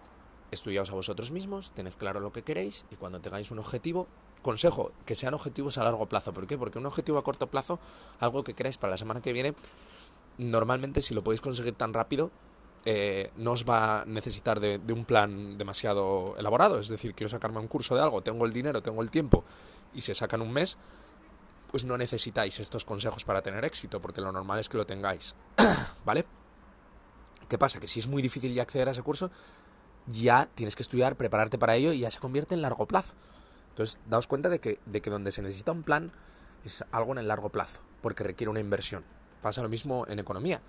estudiaos 0.50 0.90
a 0.90 0.94
vosotros 0.94 1.30
mismos, 1.32 1.72
tened 1.72 1.92
claro 1.94 2.20
lo 2.20 2.32
que 2.32 2.42
queréis 2.42 2.86
y 2.90 2.96
cuando 2.96 3.20
tengáis 3.20 3.50
un 3.50 3.58
objetivo, 3.58 4.06
consejo, 4.42 4.92
que 5.04 5.16
sean 5.16 5.34
objetivos 5.34 5.76
a 5.78 5.84
largo 5.84 6.06
plazo. 6.06 6.32
¿Por 6.32 6.46
qué? 6.46 6.56
Porque 6.56 6.78
un 6.78 6.86
objetivo 6.86 7.18
a 7.18 7.24
corto 7.24 7.48
plazo, 7.48 7.80
algo 8.20 8.44
que 8.44 8.54
queráis 8.54 8.78
para 8.78 8.92
la 8.92 8.96
semana 8.96 9.20
que 9.20 9.32
viene, 9.32 9.54
normalmente 10.38 11.02
si 11.02 11.14
lo 11.14 11.24
podéis 11.24 11.40
conseguir 11.40 11.74
tan 11.74 11.92
rápido, 11.92 12.30
eh, 12.88 13.32
no 13.36 13.50
os 13.50 13.64
va 13.64 14.02
a 14.02 14.04
necesitar 14.04 14.60
de, 14.60 14.80
un 14.92 15.04
plan 15.04 15.58
demasiado 15.58 16.36
elaborado. 16.38 16.78
Es 16.78 16.88
decir, 16.88 17.14
quiero 17.14 17.28
sacarme 17.28 17.58
un 17.58 17.66
curso 17.66 17.96
de 17.96 18.02
algo, 18.02 18.22
tengo 18.22 18.46
el 18.46 18.52
dinero, 18.52 18.80
tengo 18.80 19.02
el 19.02 19.10
tiempo 19.10 19.44
y 19.92 20.02
se 20.02 20.14
sacan 20.14 20.40
un 20.40 20.52
mes, 20.52 20.78
pues 21.68 21.84
no 21.84 21.98
necesitáis 21.98 22.60
estos 22.60 22.84
consejos 22.84 23.24
para 23.24 23.42
tener 23.42 23.64
éxito, 23.64 24.00
porque 24.00 24.20
lo 24.20 24.30
normal 24.30 24.60
es 24.60 24.68
que 24.68 24.76
lo 24.76 24.86
tengáis. 24.86 25.34
¿Vale? 26.04 26.24
¿Qué 27.48 27.58
pasa? 27.58 27.80
Que 27.80 27.88
si 27.88 27.98
es 27.98 28.06
muy 28.06 28.22
difícil 28.22 28.54
ya 28.54 28.62
acceder 28.62 28.86
a 28.86 28.92
ese 28.92 29.02
curso, 29.02 29.32
ya 30.06 30.48
tienes 30.54 30.76
que 30.76 30.84
estudiar, 30.84 31.16
prepararte 31.16 31.58
para 31.58 31.74
ello 31.74 31.92
y 31.92 32.00
ya 32.00 32.10
se 32.12 32.20
convierte 32.20 32.54
en 32.54 32.62
largo 32.62 32.86
plazo. 32.86 33.14
Entonces, 33.70 33.98
daos 34.06 34.28
cuenta 34.28 34.48
de 34.48 34.60
que, 34.60 34.78
de 34.86 35.00
que 35.00 35.10
donde 35.10 35.32
se 35.32 35.42
necesita 35.42 35.72
un 35.72 35.82
plan 35.82 36.12
es 36.64 36.84
algo 36.92 37.10
en 37.10 37.18
el 37.18 37.26
largo 37.26 37.48
plazo, 37.48 37.80
porque 38.00 38.22
requiere 38.22 38.48
una 38.48 38.60
inversión. 38.60 39.04
Pasa 39.42 39.60
lo 39.60 39.68
mismo 39.68 40.06
en 40.08 40.20
economía. 40.20 40.62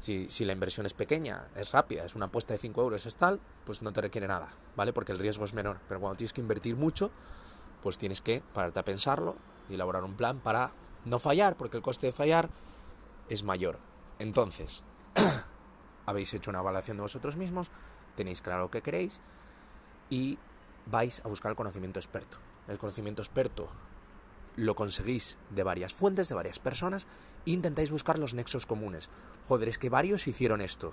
Si, 0.00 0.28
si, 0.28 0.44
la 0.44 0.52
inversión 0.52 0.86
es 0.86 0.94
pequeña, 0.94 1.48
es 1.56 1.72
rápida, 1.72 2.04
es 2.04 2.14
una 2.14 2.26
apuesta 2.26 2.54
de 2.54 2.58
5 2.58 2.80
euros, 2.80 3.04
es 3.04 3.16
tal, 3.16 3.40
pues 3.64 3.82
no 3.82 3.92
te 3.92 4.00
requiere 4.00 4.28
nada, 4.28 4.48
¿vale? 4.76 4.92
Porque 4.92 5.10
el 5.12 5.18
riesgo 5.18 5.44
es 5.44 5.54
menor. 5.54 5.80
Pero 5.88 6.00
cuando 6.00 6.16
tienes 6.16 6.32
que 6.32 6.40
invertir 6.40 6.76
mucho, 6.76 7.10
pues 7.82 7.98
tienes 7.98 8.22
que 8.22 8.42
pararte 8.54 8.78
a 8.80 8.84
pensarlo 8.84 9.36
y 9.68 9.74
elaborar 9.74 10.04
un 10.04 10.14
plan 10.14 10.38
para 10.38 10.72
no 11.04 11.18
fallar, 11.18 11.56
porque 11.56 11.78
el 11.78 11.82
coste 11.82 12.06
de 12.06 12.12
fallar 12.12 12.48
es 13.28 13.42
mayor. 13.42 13.78
Entonces, 14.18 14.84
habéis 16.06 16.32
hecho 16.34 16.50
una 16.50 16.60
evaluación 16.60 16.96
de 16.96 17.02
vosotros 17.02 17.36
mismos, 17.36 17.70
tenéis 18.14 18.42
claro 18.42 18.62
lo 18.62 18.70
que 18.70 18.82
queréis 18.82 19.20
y 20.10 20.38
vais 20.86 21.24
a 21.24 21.28
buscar 21.28 21.50
el 21.50 21.56
conocimiento 21.56 21.98
experto. 21.98 22.38
El 22.66 22.78
conocimiento 22.78 23.22
experto 23.22 23.68
lo 24.58 24.74
conseguís 24.74 25.38
de 25.50 25.62
varias 25.62 25.94
fuentes, 25.94 26.28
de 26.28 26.34
varias 26.34 26.58
personas, 26.58 27.06
e 27.46 27.52
intentáis 27.52 27.90
buscar 27.90 28.18
los 28.18 28.34
nexos 28.34 28.66
comunes. 28.66 29.08
Joder, 29.46 29.68
es 29.68 29.78
que 29.78 29.88
varios 29.88 30.26
hicieron 30.26 30.60
esto. 30.60 30.92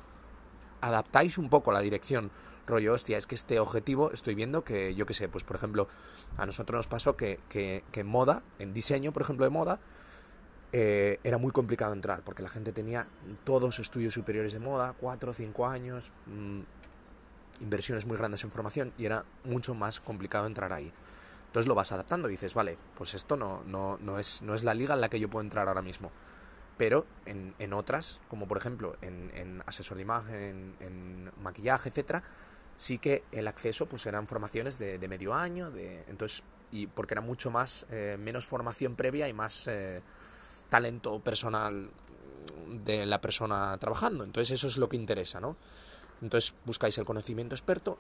Adaptáis 0.82 1.38
un 1.38 1.50
poco 1.50 1.72
la 1.72 1.82
dirección, 1.82 2.30
rollo, 2.68 2.94
hostia, 2.94 3.18
es 3.18 3.26
que 3.26 3.34
este 3.34 3.60
objetivo 3.60 4.12
estoy 4.12 4.36
viendo 4.36 4.64
que, 4.64 4.94
yo 4.94 5.06
qué 5.06 5.14
sé, 5.14 5.28
pues 5.28 5.44
por 5.44 5.56
ejemplo, 5.56 5.88
a 6.38 6.46
nosotros 6.46 6.78
nos 6.78 6.88
pasó 6.88 7.18
que, 7.18 7.40
que, 7.50 7.84
en 7.94 8.08
moda, 8.08 8.44
en 8.60 8.72
diseño, 8.72 9.12
por 9.12 9.24
ejemplo, 9.24 9.46
de 9.46 9.50
moda, 9.50 9.80
eh, 10.72 11.20
era 11.24 11.40
muy 11.40 11.52
complicado 11.52 11.94
entrar, 11.94 12.24
porque 12.24 12.44
la 12.44 12.50
gente 12.50 12.72
tenía 12.72 13.08
todos 13.46 13.80
estudios 13.80 14.14
superiores 14.14 14.54
de 14.54 14.60
moda, 14.60 14.94
cuatro 15.00 15.32
o 15.32 15.34
cinco 15.34 15.66
años, 15.66 16.14
mm, 16.28 16.62
inversiones 17.62 18.06
muy 18.06 18.18
grandes 18.18 18.44
en 18.44 18.52
formación, 18.52 18.94
y 18.98 19.06
era 19.06 19.26
mucho 19.44 19.74
más 19.74 20.00
complicado 20.00 20.46
entrar 20.46 20.72
ahí. 20.72 20.94
Entonces 21.56 21.70
lo 21.70 21.76
vas 21.76 21.94
adaptando 21.94 22.28
y 22.28 22.32
dices, 22.32 22.54
vale, 22.54 22.78
pues 22.98 23.14
esto 23.14 23.38
no, 23.38 23.64
no, 23.66 23.98
no, 24.02 24.20
es, 24.20 24.42
no 24.42 24.56
es 24.56 24.66
la 24.66 24.74
liga 24.74 24.94
en 24.94 25.00
la 25.00 25.08
que 25.08 25.22
yo 25.22 25.30
puedo 25.30 25.42
entrar 25.42 25.70
ahora 25.70 25.82
mismo. 25.82 26.12
Pero 26.76 27.06
en, 27.26 27.56
en 27.60 27.72
otras, 27.72 28.22
como 28.28 28.46
por 28.46 28.58
ejemplo 28.58 28.98
en, 29.02 29.64
asesor 29.66 29.96
de 29.96 30.04
imagen, 30.04 30.76
en, 30.82 31.32
maquillaje, 31.42 31.88
etcétera, 31.88 32.24
sí 32.76 32.98
que 32.98 33.24
el 33.32 33.48
acceso 33.48 33.86
pues 33.86 34.06
eran 34.06 34.28
formaciones 34.28 34.80
de, 34.80 35.08
medio 35.08 35.34
año, 35.34 35.72
de, 35.72 36.04
entonces, 36.10 36.44
y 36.74 36.88
porque 36.88 37.14
era 37.14 37.22
mucho 37.22 37.52
más, 37.52 37.86
eh, 37.90 38.18
menos 38.20 38.46
formación 38.46 38.98
previa 38.98 39.30
y 39.30 39.34
más 39.34 39.68
eh, 39.68 40.02
talento 40.70 41.22
personal 41.22 41.90
de 42.68 43.06
la 43.06 43.22
persona 43.22 43.78
trabajando. 43.78 44.26
Entonces 44.26 44.52
eso 44.56 44.68
es 44.68 44.76
lo 44.76 44.90
que 44.90 44.98
interesa, 44.98 45.40
¿no? 45.40 45.56
Entonces 46.22 46.54
buscáis 46.66 46.98
el 46.98 47.06
conocimiento 47.06 47.56
experto, 47.56 47.98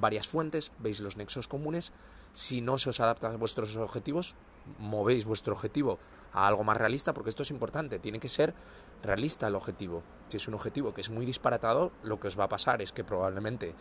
varias 0.00 0.28
fuentes, 0.28 0.72
veis 0.78 1.00
los 1.00 1.16
nexos 1.16 1.48
comunes, 1.48 1.92
si 2.34 2.60
no 2.60 2.78
se 2.78 2.90
os 2.90 3.00
adapta 3.00 3.28
a 3.28 3.36
vuestros 3.36 3.76
objetivos, 3.76 4.34
movéis 4.78 5.24
vuestro 5.24 5.54
objetivo 5.54 5.98
a 6.32 6.46
algo 6.46 6.64
más 6.64 6.76
realista, 6.76 7.14
porque 7.14 7.30
esto 7.30 7.42
es 7.42 7.50
importante, 7.50 7.98
tiene 7.98 8.20
que 8.20 8.28
ser 8.28 8.54
realista 9.02 9.48
el 9.48 9.54
objetivo. 9.54 10.02
Si 10.28 10.36
es 10.36 10.48
un 10.48 10.54
objetivo 10.54 10.92
que 10.92 11.00
es 11.00 11.10
muy 11.10 11.24
disparatado, 11.24 11.92
lo 12.02 12.20
que 12.20 12.28
os 12.28 12.38
va 12.38 12.44
a 12.44 12.48
pasar 12.48 12.82
es 12.82 12.92
que 12.92 13.04
probablemente 13.04 13.74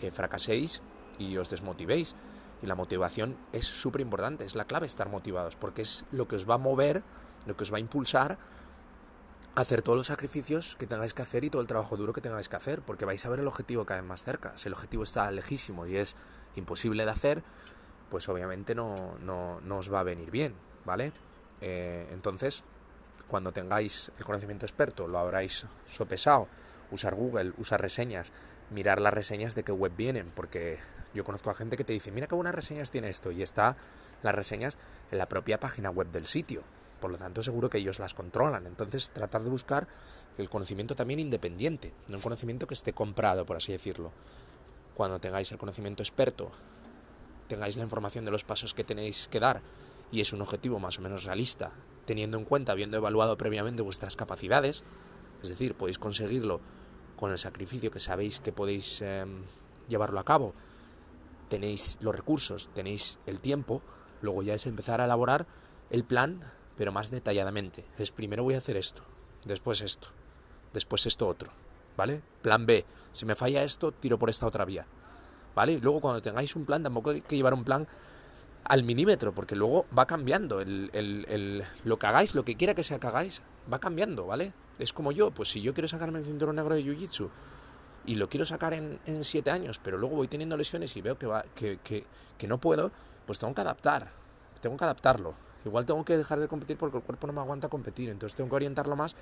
eh, 0.00 0.10
fracaséis 0.10 0.82
y 1.18 1.36
os 1.36 1.48
desmotivéis. 1.48 2.14
Y 2.62 2.66
la 2.66 2.74
motivación 2.74 3.36
es 3.52 3.64
súper 3.64 4.00
importante, 4.02 4.44
es 4.44 4.54
la 4.54 4.66
clave 4.66 4.86
estar 4.86 5.08
motivados, 5.08 5.56
porque 5.56 5.82
es 5.82 6.04
lo 6.12 6.28
que 6.28 6.36
os 6.36 6.48
va 6.48 6.54
a 6.54 6.58
mover, 6.58 7.02
lo 7.46 7.56
que 7.56 7.64
os 7.64 7.72
va 7.72 7.78
a 7.78 7.80
impulsar 7.80 8.38
hacer 9.54 9.82
todos 9.82 9.98
los 9.98 10.06
sacrificios 10.06 10.76
que 10.76 10.86
tengáis 10.86 11.12
que 11.14 11.22
hacer 11.22 11.44
y 11.44 11.50
todo 11.50 11.60
el 11.60 11.68
trabajo 11.68 11.96
duro 11.96 12.12
que 12.12 12.20
tengáis 12.20 12.48
que 12.48 12.56
hacer, 12.56 12.80
porque 12.80 13.04
vais 13.04 13.24
a 13.24 13.28
ver 13.28 13.40
el 13.40 13.46
objetivo 13.46 13.84
cada 13.84 14.00
vez 14.00 14.08
más 14.08 14.24
cerca. 14.24 14.56
Si 14.56 14.68
el 14.68 14.74
objetivo 14.74 15.02
está 15.02 15.30
lejísimo 15.30 15.86
y 15.86 15.96
es 15.96 16.16
imposible 16.56 17.04
de 17.04 17.10
hacer, 17.10 17.42
pues 18.10 18.28
obviamente 18.28 18.74
no, 18.74 19.18
no, 19.20 19.60
no 19.60 19.78
os 19.78 19.92
va 19.92 20.00
a 20.00 20.04
venir 20.04 20.30
bien, 20.30 20.54
¿vale? 20.84 21.12
Eh, 21.60 22.08
entonces, 22.12 22.64
cuando 23.28 23.52
tengáis 23.52 24.10
el 24.18 24.24
conocimiento 24.24 24.64
experto, 24.64 25.06
lo 25.06 25.18
habráis 25.18 25.66
sopesado, 25.86 26.48
usar 26.90 27.14
Google, 27.14 27.52
usar 27.58 27.80
reseñas, 27.80 28.32
mirar 28.70 29.00
las 29.00 29.14
reseñas 29.14 29.54
de 29.54 29.64
qué 29.64 29.72
web 29.72 29.92
vienen, 29.96 30.30
porque 30.34 30.78
yo 31.14 31.24
conozco 31.24 31.50
a 31.50 31.54
gente 31.54 31.76
que 31.76 31.84
te 31.84 31.92
dice, 31.92 32.10
mira 32.10 32.26
qué 32.26 32.34
buenas 32.34 32.54
reseñas 32.54 32.90
tiene 32.90 33.08
esto, 33.08 33.30
y 33.30 33.42
está 33.42 33.76
las 34.22 34.34
reseñas 34.34 34.78
en 35.10 35.18
la 35.18 35.28
propia 35.28 35.60
página 35.60 35.90
web 35.90 36.10
del 36.10 36.26
sitio. 36.26 36.62
Por 37.02 37.10
lo 37.10 37.18
tanto, 37.18 37.42
seguro 37.42 37.68
que 37.68 37.78
ellos 37.78 37.98
las 37.98 38.14
controlan. 38.14 38.64
Entonces, 38.66 39.10
tratar 39.10 39.42
de 39.42 39.50
buscar 39.50 39.88
el 40.38 40.48
conocimiento 40.48 40.94
también 40.94 41.18
independiente, 41.18 41.92
no 42.06 42.16
un 42.16 42.22
conocimiento 42.22 42.68
que 42.68 42.74
esté 42.74 42.92
comprado, 42.92 43.44
por 43.44 43.56
así 43.56 43.72
decirlo. 43.72 44.12
Cuando 44.94 45.18
tengáis 45.18 45.50
el 45.50 45.58
conocimiento 45.58 46.04
experto, 46.04 46.52
tengáis 47.48 47.76
la 47.76 47.82
información 47.82 48.24
de 48.24 48.30
los 48.30 48.44
pasos 48.44 48.72
que 48.72 48.84
tenéis 48.84 49.26
que 49.26 49.40
dar 49.40 49.62
y 50.12 50.20
es 50.20 50.32
un 50.32 50.42
objetivo 50.42 50.78
más 50.78 51.00
o 51.00 51.02
menos 51.02 51.24
realista, 51.24 51.72
teniendo 52.04 52.38
en 52.38 52.44
cuenta, 52.44 52.70
habiendo 52.70 52.98
evaluado 52.98 53.36
previamente 53.36 53.82
vuestras 53.82 54.14
capacidades, 54.14 54.84
es 55.42 55.48
decir, 55.48 55.74
podéis 55.74 55.98
conseguirlo 55.98 56.60
con 57.16 57.32
el 57.32 57.38
sacrificio 57.38 57.90
que 57.90 57.98
sabéis 57.98 58.38
que 58.38 58.52
podéis 58.52 59.02
em, 59.02 59.42
llevarlo 59.88 60.20
a 60.20 60.24
cabo, 60.24 60.54
tenéis 61.48 61.98
los 62.00 62.14
recursos, 62.14 62.70
tenéis 62.74 63.18
el 63.26 63.40
tiempo, 63.40 63.82
luego 64.20 64.44
ya 64.44 64.54
es 64.54 64.66
empezar 64.66 65.00
a 65.00 65.06
elaborar 65.06 65.46
el 65.90 66.04
plan, 66.04 66.44
pero 66.82 66.90
más 66.90 67.12
detalladamente. 67.12 67.84
Es 67.96 68.10
primero 68.10 68.42
voy 68.42 68.56
a 68.56 68.58
hacer 68.58 68.76
esto, 68.76 69.02
después 69.44 69.82
esto, 69.82 70.08
después 70.72 71.06
esto 71.06 71.28
otro, 71.28 71.52
¿vale? 71.96 72.22
Plan 72.42 72.66
B, 72.66 72.84
si 73.12 73.24
me 73.24 73.36
falla 73.36 73.62
esto, 73.62 73.92
tiro 73.92 74.18
por 74.18 74.28
esta 74.28 74.48
otra 74.48 74.64
vía, 74.64 74.84
¿vale? 75.54 75.74
Y 75.74 75.80
luego 75.80 76.00
cuando 76.00 76.20
tengáis 76.20 76.56
un 76.56 76.64
plan, 76.64 76.82
tampoco 76.82 77.10
hay 77.10 77.20
que 77.20 77.36
llevar 77.36 77.54
un 77.54 77.62
plan 77.62 77.86
al 78.64 78.82
milímetro, 78.82 79.32
porque 79.32 79.54
luego 79.54 79.86
va 79.96 80.06
cambiando. 80.06 80.60
El, 80.60 80.90
el, 80.92 81.64
lo 81.84 82.00
que 82.00 82.06
hagáis, 82.08 82.34
lo 82.34 82.44
que 82.44 82.56
quiera 82.56 82.74
que 82.74 82.82
sea 82.82 82.98
que 82.98 83.06
hagáis, 83.06 83.42
va 83.72 83.78
cambiando, 83.78 84.26
¿vale? 84.26 84.52
Es 84.80 84.92
como 84.92 85.12
yo, 85.12 85.30
pues 85.30 85.50
si 85.50 85.62
yo 85.62 85.74
quiero 85.74 85.86
sacarme 85.86 86.18
el 86.18 86.24
cinturón 86.24 86.56
negro 86.56 86.74
de 86.74 86.82
Jiu-Jitsu 86.82 87.30
y 88.06 88.16
lo 88.16 88.28
quiero 88.28 88.44
sacar 88.44 88.74
en, 88.74 88.98
siete 89.22 89.52
años, 89.52 89.78
pero 89.78 89.98
luego 89.98 90.16
voy 90.16 90.26
teniendo 90.26 90.56
lesiones 90.56 90.96
y 90.96 91.00
veo 91.00 91.16
que, 91.16 91.28
va, 91.28 91.44
que, 91.54 91.78
que, 91.84 92.04
que 92.38 92.48
no 92.48 92.58
puedo, 92.58 92.90
pues 93.24 93.38
tengo 93.38 93.54
que 93.54 93.60
adaptar, 93.60 94.10
tengo 94.60 94.76
que 94.76 94.82
adaptarlo. 94.82 95.51
Igual 95.64 95.86
tengo 95.86 96.04
que 96.04 96.16
dejar 96.16 96.40
de 96.40 96.48
competir 96.48 96.76
porque 96.76 96.98
el 96.98 97.02
cuerpo 97.02 97.26
no 97.26 97.32
me 97.32 97.40
aguanta 97.40 97.68
competir, 97.68 98.08
entonces 98.08 98.36
tengo 98.36 98.50
que 98.50 98.56
orientarlo 98.56 98.96
más, 98.96 99.16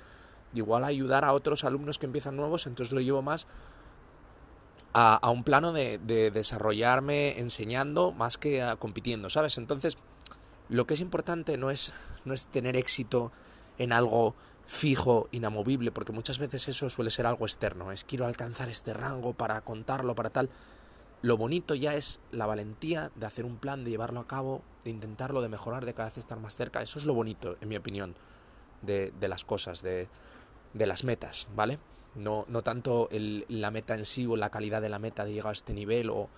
igual 0.53 0.83
ayudar 0.83 1.25
a 1.25 1.33
otros 1.33 1.63
alumnos 1.63 1.99
que 1.99 2.05
empiezan 2.05 2.35
nuevos, 2.35 2.67
entonces 2.67 2.93
lo 2.93 3.01
llevo 3.01 3.21
más 3.21 3.47
a, 4.93 5.29
un 5.29 5.43
plano 5.43 5.71
de, 5.71 5.97
desarrollarme 6.31 7.39
enseñando 7.39 8.11
más 8.11 8.37
que 8.37 8.75
compitiendo, 8.79 9.29
¿sabes? 9.29 9.57
Entonces, 9.57 9.97
lo 10.69 10.85
que 10.85 10.95
es 10.95 10.99
importante 11.01 11.57
no 11.57 11.71
es, 11.71 11.93
no 12.25 12.33
es 12.33 12.47
tener 12.47 12.75
éxito 12.75 13.31
en 13.77 13.93
algo 13.93 14.35
fijo, 14.67 15.27
inamovible, 15.31 15.91
porque 15.91 16.11
muchas 16.11 16.39
veces 16.39 16.67
eso 16.67 16.89
suele 16.89 17.09
ser 17.09 17.25
algo 17.25 17.45
externo, 17.45 17.91
es 17.91 18.03
quiero 18.03 18.25
alcanzar 18.25 18.69
este 18.69 18.93
rango 18.93 19.33
para 19.33 19.61
contarlo, 19.61 20.15
para 20.15 20.29
tal. 20.29 20.49
Lo 21.21 21.37
bonito 21.37 21.75
ya 21.75 21.93
es 21.93 22.19
la 22.31 22.47
valentía 22.47 23.11
de 23.15 23.25
hacer 23.27 23.45
un 23.45 23.57
plan, 23.57 23.83
de 23.83 23.91
llevarlo 23.91 24.19
a 24.19 24.27
cabo, 24.27 24.63
de 24.83 24.89
intentarlo, 24.89 25.41
de 25.41 25.49
mejorar, 25.49 25.85
de 25.85 25.93
cada 25.93 26.09
vez 26.09 26.17
estar 26.17 26.39
más 26.39 26.55
cerca. 26.55 26.81
Eso 26.81 26.97
es 26.97 27.05
lo 27.05 27.13
bonito, 27.13 27.57
en 27.61 27.69
mi 27.69 27.75
opinión, 27.75 28.15
de, 28.81 29.11
de 29.19 29.27
las 29.27 29.45
cosas, 29.45 29.83
de, 29.83 30.07
de 30.73 30.85
las 30.87 31.03
metas, 31.03 31.47
¿vale? 31.55 31.79
No, 32.15 32.45
no 32.49 32.63
tanto 32.63 33.07
la 33.11 33.71
meta 33.71 33.95
en 33.95 34.05
sí 34.05 34.25
o 34.25 34.35
la 34.35 34.49
calidad 34.49 34.81
de 34.81 34.89
la 34.89 34.99
meta 34.99 35.23
de 35.23 35.33
llegar 35.33 35.49
a 35.49 35.53
este 35.53 35.73
nivel 35.73 36.09
o... 36.09 36.29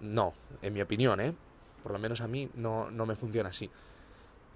No, 0.00 0.32
en 0.62 0.72
mi 0.72 0.80
opinión, 0.80 1.20
¿eh? 1.20 1.34
Por 1.82 1.92
lo 1.92 1.98
menos 1.98 2.22
a 2.22 2.26
mí 2.26 2.50
no, 2.54 2.90
no 2.90 3.04
me 3.04 3.14
funciona 3.14 3.50
así. 3.50 3.70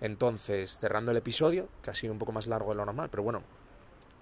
Entonces, 0.00 0.78
cerrando 0.78 1.10
el 1.10 1.18
episodio, 1.18 1.68
que 1.82 1.90
ha 1.90 1.94
sido 1.94 2.12
un 2.12 2.18
poco 2.18 2.32
más 2.32 2.46
largo 2.46 2.70
de 2.70 2.76
lo 2.76 2.86
normal, 2.86 3.10
pero 3.10 3.22
bueno, 3.22 3.42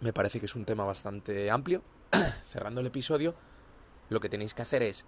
me 0.00 0.12
parece 0.12 0.40
que 0.40 0.47
es 0.47 0.57
un 0.57 0.64
tema 0.64 0.85
bastante 0.85 1.50
amplio. 1.50 1.83
cerrando 2.49 2.81
el 2.81 2.88
episodio, 2.88 3.35
lo 4.09 4.19
que 4.21 4.28
tenéis 4.28 4.52
que 4.52 4.62
hacer 4.62 4.83
es 4.83 5.07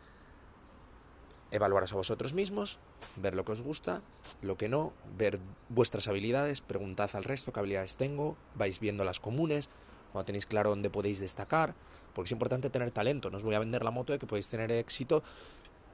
evaluaros 1.54 1.92
a 1.92 1.96
vosotros 1.96 2.34
mismos, 2.34 2.80
ver 3.16 3.34
lo 3.34 3.44
que 3.44 3.52
os 3.52 3.62
gusta, 3.62 4.02
lo 4.42 4.56
que 4.56 4.68
no, 4.68 4.92
ver 5.16 5.38
vuestras 5.68 6.08
habilidades, 6.08 6.60
preguntad 6.60 7.10
al 7.14 7.22
resto 7.22 7.52
qué 7.52 7.60
habilidades 7.60 7.96
tengo, 7.96 8.36
vais 8.56 8.80
viendo 8.80 9.04
las 9.04 9.20
comunes, 9.20 9.68
cuando 10.12 10.26
tenéis 10.26 10.46
claro 10.46 10.70
dónde 10.70 10.90
podéis 10.90 11.20
destacar, 11.20 11.74
porque 12.12 12.28
es 12.28 12.32
importante 12.32 12.70
tener 12.70 12.90
talento, 12.90 13.30
no 13.30 13.36
os 13.36 13.44
voy 13.44 13.54
a 13.54 13.60
vender 13.60 13.84
la 13.84 13.92
moto 13.92 14.12
de 14.12 14.18
que 14.18 14.26
podéis 14.26 14.48
tener 14.48 14.70
éxito 14.72 15.22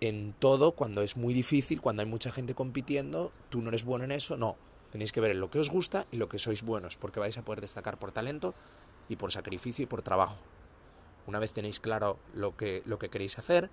en 0.00 0.34
todo 0.38 0.72
cuando 0.72 1.02
es 1.02 1.18
muy 1.18 1.34
difícil, 1.34 1.82
cuando 1.82 2.02
hay 2.02 2.08
mucha 2.08 2.32
gente 2.32 2.54
compitiendo, 2.54 3.30
tú 3.50 3.60
no 3.60 3.68
eres 3.68 3.84
bueno 3.84 4.04
en 4.04 4.12
eso, 4.12 4.38
no, 4.38 4.56
tenéis 4.92 5.12
que 5.12 5.20
ver 5.20 5.36
lo 5.36 5.50
que 5.50 5.58
os 5.58 5.68
gusta 5.68 6.06
y 6.10 6.16
lo 6.16 6.30
que 6.30 6.38
sois 6.38 6.62
buenos, 6.62 6.96
porque 6.96 7.20
vais 7.20 7.36
a 7.36 7.44
poder 7.44 7.60
destacar 7.60 7.98
por 7.98 8.12
talento 8.12 8.54
y 9.10 9.16
por 9.16 9.30
sacrificio 9.30 9.82
y 9.82 9.86
por 9.86 10.00
trabajo. 10.02 10.36
Una 11.26 11.38
vez 11.38 11.52
tenéis 11.52 11.80
claro 11.80 12.18
lo 12.32 12.56
que, 12.56 12.82
lo 12.86 12.98
que 12.98 13.10
queréis 13.10 13.38
hacer, 13.38 13.70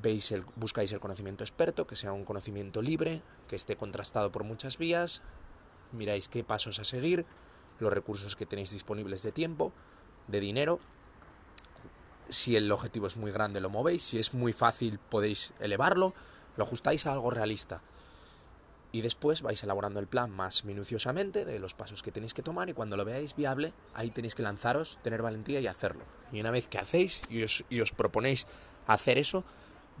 veis 0.00 0.32
el, 0.32 0.44
buscáis 0.56 0.92
el 0.92 1.00
conocimiento 1.00 1.44
experto, 1.44 1.86
que 1.86 1.96
sea 1.96 2.12
un 2.12 2.24
conocimiento 2.24 2.82
libre, 2.82 3.22
que 3.48 3.56
esté 3.56 3.76
contrastado 3.76 4.32
por 4.32 4.44
muchas 4.44 4.78
vías, 4.78 5.22
miráis 5.92 6.28
qué 6.28 6.44
pasos 6.44 6.78
a 6.78 6.84
seguir, 6.84 7.26
los 7.78 7.92
recursos 7.92 8.36
que 8.36 8.46
tenéis 8.46 8.70
disponibles 8.70 9.22
de 9.22 9.32
tiempo, 9.32 9.72
de 10.28 10.40
dinero. 10.40 10.80
Si 12.28 12.56
el 12.56 12.70
objetivo 12.70 13.06
es 13.06 13.16
muy 13.16 13.30
grande 13.30 13.60
lo 13.60 13.70
movéis, 13.70 14.02
si 14.02 14.18
es 14.18 14.32
muy 14.32 14.52
fácil 14.52 14.98
podéis 14.98 15.52
elevarlo, 15.60 16.14
lo 16.56 16.64
ajustáis 16.64 17.06
a 17.06 17.12
algo 17.12 17.30
realista. 17.30 17.82
Y 18.94 19.00
después 19.00 19.40
vais 19.40 19.62
elaborando 19.62 20.00
el 20.00 20.06
plan 20.06 20.30
más 20.30 20.64
minuciosamente 20.64 21.46
de 21.46 21.58
los 21.58 21.72
pasos 21.74 22.02
que 22.02 22.12
tenéis 22.12 22.34
que 22.34 22.42
tomar 22.42 22.68
y 22.68 22.74
cuando 22.74 22.96
lo 22.96 23.06
veáis 23.06 23.34
viable, 23.34 23.72
ahí 23.94 24.10
tenéis 24.10 24.34
que 24.34 24.42
lanzaros, 24.42 24.98
tener 25.02 25.22
valentía 25.22 25.60
y 25.60 25.66
hacerlo. 25.66 26.04
Y 26.30 26.40
una 26.40 26.50
vez 26.50 26.68
que 26.68 26.78
hacéis 26.78 27.22
y 27.30 27.42
os, 27.42 27.64
y 27.70 27.80
os 27.80 27.92
proponéis 27.92 28.46
hacer 28.86 29.16
eso, 29.16 29.44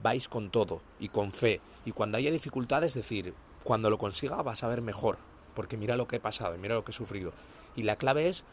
vais 0.02 0.28
con 0.28 0.50
todo 0.50 0.82
y 0.98 1.08
con 1.08 1.32
fe. 1.32 1.60
Y 1.84 1.92
cuando 1.92 2.18
haya 2.18 2.30
dificultades, 2.30 2.94
decir, 2.94 3.34
cuando 3.64 3.90
lo 3.90 3.98
consiga 3.98 4.42
vas 4.42 4.62
a 4.62 4.68
ver 4.68 4.82
mejor, 4.82 5.18
porque 5.54 5.76
mira 5.76 5.96
lo 5.96 6.08
que 6.08 6.16
he 6.16 6.20
pasado 6.20 6.54
y 6.54 6.58
mira 6.58 6.74
lo 6.74 6.84
que 6.84 6.90
he 6.90 6.94
sufrido. 6.94 7.32
Y 7.76 7.82
la 7.82 7.96
clave 7.96 8.28
es 8.28 8.44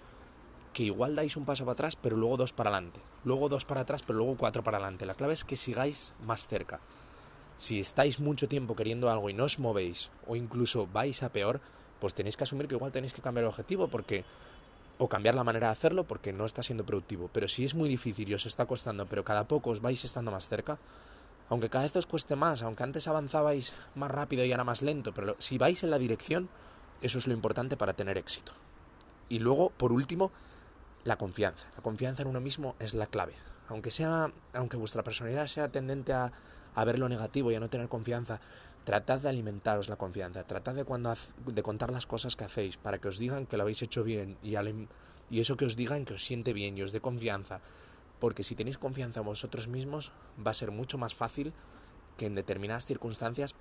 que 0.73 0.83
igual 0.83 1.15
dais 1.15 1.35
un 1.35 1.45
paso 1.45 1.65
para 1.65 1.73
atrás, 1.73 1.95
pero 1.95 2.15
luego 2.15 2.37
dos 2.37 2.53
para 2.53 2.69
adelante. 2.69 2.99
Luego 3.23 3.49
dos 3.49 3.65
para 3.65 3.81
atrás, 3.81 4.03
pero 4.05 4.19
luego 4.19 4.37
cuatro 4.37 4.63
para 4.63 4.77
adelante. 4.77 5.05
La 5.05 5.15
clave 5.15 5.33
es 5.33 5.43
que 5.43 5.57
sigáis 5.57 6.13
más 6.23 6.47
cerca. 6.47 6.79
Si 7.57 7.79
estáis 7.79 8.19
mucho 8.19 8.47
tiempo 8.47 8.75
queriendo 8.75 9.09
algo 9.09 9.29
y 9.29 9.33
no 9.33 9.43
os 9.43 9.59
movéis, 9.59 10.11
o 10.27 10.35
incluso 10.35 10.87
vais 10.87 11.23
a 11.23 11.33
peor, 11.33 11.59
pues 11.99 12.13
tenéis 12.13 12.37
que 12.37 12.43
asumir 12.43 12.67
que 12.67 12.75
igual 12.75 12.91
tenéis 12.91 13.13
que 13.13 13.21
cambiar 13.21 13.43
el 13.43 13.49
objetivo 13.49 13.89
porque 13.89 14.23
o 14.97 15.07
cambiar 15.07 15.35
la 15.35 15.43
manera 15.43 15.67
de 15.67 15.73
hacerlo 15.73 16.03
porque 16.03 16.31
no 16.31 16.45
está 16.45 16.61
siendo 16.61 16.85
productivo. 16.85 17.29
Pero 17.33 17.47
si 17.47 17.65
es 17.65 17.75
muy 17.75 17.89
difícil 17.89 18.29
y 18.29 18.33
os 18.33 18.45
está 18.45 18.65
costando, 18.65 19.05
pero 19.07 19.23
cada 19.23 19.47
poco 19.47 19.71
os 19.71 19.81
vais 19.81 20.03
estando 20.03 20.31
más 20.31 20.47
cerca, 20.47 20.77
aunque 21.49 21.69
cada 21.69 21.83
vez 21.83 21.95
os 21.95 22.05
cueste 22.05 22.35
más, 22.35 22.61
aunque 22.61 22.83
antes 22.83 23.07
avanzabais 23.07 23.73
más 23.95 24.11
rápido 24.11 24.45
y 24.45 24.51
ahora 24.51 24.63
más 24.63 24.81
lento, 24.81 25.13
pero 25.13 25.35
si 25.39 25.57
vais 25.57 25.83
en 25.83 25.89
la 25.89 25.97
dirección, 25.97 26.49
eso 27.01 27.17
es 27.17 27.27
lo 27.27 27.33
importante 27.33 27.77
para 27.77 27.93
tener 27.93 28.17
éxito. 28.17 28.51
Y 29.29 29.39
luego, 29.39 29.71
por 29.71 29.91
último, 29.91 30.31
la 31.03 31.17
confianza. 31.17 31.67
La 31.75 31.83
confianza 31.83 32.21
en 32.21 32.29
uno 32.29 32.41
mismo 32.41 32.75
es 32.79 32.93
la 32.93 33.07
clave. 33.07 33.33
Aunque 33.67 33.91
sea, 33.91 34.31
aunque 34.53 34.77
vuestra 34.77 35.03
personalidad 35.03 35.47
sea 35.47 35.69
tendente 35.69 36.13
a, 36.13 36.31
ver 36.85 36.97
lo 36.97 37.09
negativo 37.09 37.51
y 37.51 37.55
a 37.55 37.59
no 37.59 37.69
tener 37.69 37.89
confianza, 37.89 38.39
tratad 38.83 39.19
de 39.19 39.29
alimentaros 39.29 39.89
la 39.89 39.97
confianza. 39.97 40.43
Tratad 40.43 40.75
de, 40.75 40.85
cuando, 40.85 41.13
de 41.45 41.63
contar 41.63 41.91
las 41.91 42.07
cosas 42.07 42.35
que 42.35 42.45
hacéis 42.45 42.77
para 42.77 42.99
que 42.99 43.07
os 43.07 43.17
digan 43.17 43.45
que 43.45 43.57
lo 43.57 43.63
habéis 43.63 43.81
hecho 43.81 44.03
bien 44.03 44.37
y, 44.41 44.55
y 45.29 45.39
eso 45.39 45.57
que 45.57 45.65
os 45.65 45.75
digan 45.75 46.05
que 46.05 46.13
os 46.13 46.23
siente 46.23 46.53
bien 46.53 46.77
y 46.77 46.83
os 46.83 46.91
dé 46.91 47.01
confianza. 47.01 47.59
Porque 48.19 48.43
si 48.43 48.55
tenéis 48.55 48.77
confianza 48.77 49.21
en 49.21 49.25
vosotros 49.25 49.67
mismos 49.67 50.11
va 50.45 50.51
a 50.51 50.55
ser 50.55 50.71
mucho 50.71 50.97
más 50.97 51.15
fácil 51.15 51.53
que 52.17 52.25
en 52.25 52.35
determinadas 52.35 52.85
circunstancias 52.85 53.55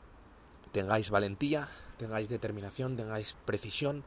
tengáis 0.73 1.11
valentía, 1.11 1.69
tengáis 1.97 2.29
determinación, 2.29 2.97
tengáis 2.97 3.37
precisión, 3.45 4.05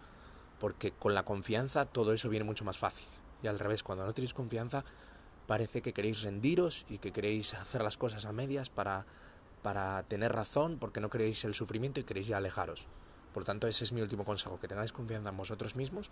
porque 0.60 0.92
con 0.92 1.16
la 1.16 1.24
confianza 1.24 1.86
todo 1.86 2.14
eso 2.14 2.30
viene 2.30 2.46
mucho 2.46 2.66
más 2.66 2.78
fácil. 2.78 3.08
Y 3.42 3.48
al 3.48 3.60
revés, 3.60 3.82
cuando 3.82 4.06
no 4.06 4.14
tenéis 4.14 4.34
confianza, 4.34 4.84
parece 5.48 5.82
que 5.82 5.94
queréis 5.94 6.22
rendiros 6.22 6.86
y 6.90 7.00
que 7.00 7.12
queréis 7.12 7.54
hacer 7.56 7.82
las 7.82 7.98
cosas 7.98 8.26
a 8.26 8.32
medias 8.32 8.70
para, 8.70 9.06
para 9.64 10.04
tener 10.04 10.34
razón, 10.34 10.78
porque 10.80 11.00
no 11.00 11.10
queréis 11.10 11.44
el 11.46 11.54
sufrimiento 11.56 12.00
y 12.00 12.04
queréis 12.04 12.32
alejaros. 12.32 12.88
Por 13.34 13.46
tanto, 13.46 13.68
ese 13.68 13.84
es 13.84 13.94
mi 13.94 14.02
último 14.02 14.26
consejo, 14.26 14.60
que 14.60 14.68
tengáis 14.68 14.92
confianza 14.92 15.30
en 15.30 15.38
vosotros 15.38 15.76
mismos 15.76 16.12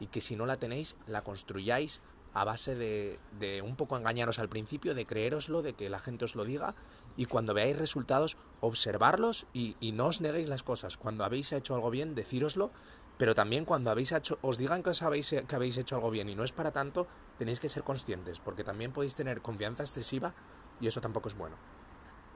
y 0.00 0.08
que 0.08 0.20
si 0.20 0.36
no 0.36 0.44
la 0.44 0.58
tenéis, 0.58 0.96
la 1.06 1.22
construyáis 1.22 2.02
a 2.36 2.44
base 2.44 2.74
de, 2.74 3.62
un 3.62 3.76
poco 3.76 3.96
engañaros 3.96 4.38
al 4.38 4.50
principio, 4.50 4.94
de 4.94 5.06
creéroslo, 5.06 5.62
de 5.62 5.72
que 5.72 5.88
la 5.88 5.98
gente 5.98 6.26
os 6.26 6.34
lo 6.34 6.44
diga 6.44 6.74
y 7.16 7.24
cuando 7.24 7.54
veáis 7.54 7.78
resultados, 7.78 8.36
observarlos 8.60 9.46
y, 9.54 9.76
y 9.80 9.92
no 9.92 10.08
os 10.08 10.20
neguéis 10.20 10.46
las 10.46 10.62
cosas. 10.62 10.98
Cuando 10.98 11.24
habéis 11.24 11.50
hecho 11.52 11.74
algo 11.74 11.90
bien, 11.90 12.14
decíroslo 12.14 12.72
pero 13.18 13.34
también 13.34 13.64
cuando 13.64 13.90
habéis 13.90 14.12
hecho, 14.12 14.38
os 14.42 14.58
digan 14.58 14.82
que, 14.82 14.90
os 14.90 15.00
habéis, 15.00 15.30
que 15.30 15.56
habéis 15.56 15.78
hecho 15.78 15.94
algo 15.96 16.10
bien 16.10 16.28
y 16.28 16.34
no 16.34 16.44
es 16.44 16.52
para 16.52 16.72
tanto, 16.72 17.06
tenéis 17.38 17.60
que 17.60 17.70
ser 17.70 17.82
conscientes, 17.82 18.40
porque 18.40 18.64
también 18.64 18.92
podéis 18.92 19.14
tener 19.14 19.40
confianza 19.40 19.84
excesiva 19.84 20.34
y 20.80 20.86
eso 20.86 21.00
tampoco 21.00 21.28
es 21.28 21.34
bueno. 21.34 21.56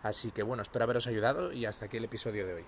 Así 0.03 0.31
que 0.31 0.43
bueno, 0.43 0.63
espero 0.63 0.85
haberos 0.85 1.07
ayudado 1.07 1.53
y 1.53 1.67
hasta 1.67 1.85
aquí 1.85 1.99
el 1.99 2.05
episodio 2.05 2.47
de 2.47 2.55
hoy. 2.55 2.65